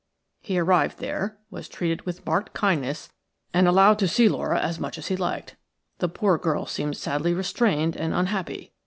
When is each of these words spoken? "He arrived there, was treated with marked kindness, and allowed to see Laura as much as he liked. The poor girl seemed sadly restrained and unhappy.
"He 0.39 0.57
arrived 0.57 0.97
there, 0.97 1.37
was 1.51 1.69
treated 1.69 2.07
with 2.07 2.25
marked 2.25 2.53
kindness, 2.55 3.09
and 3.53 3.67
allowed 3.67 3.99
to 3.99 4.07
see 4.07 4.27
Laura 4.27 4.59
as 4.59 4.79
much 4.79 4.97
as 4.97 5.09
he 5.09 5.15
liked. 5.15 5.57
The 5.99 6.09
poor 6.09 6.39
girl 6.39 6.65
seemed 6.65 6.97
sadly 6.97 7.35
restrained 7.35 7.95
and 7.95 8.11
unhappy. 8.11 8.71